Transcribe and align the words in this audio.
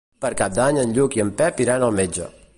Per 0.23 0.29
Cap 0.39 0.55
d'Any 0.59 0.79
en 0.85 0.95
Lluc 0.97 1.19
i 1.19 1.23
en 1.27 1.31
Pep 1.43 1.65
iran 1.67 1.91
al 1.91 1.99
metge. 2.01 2.33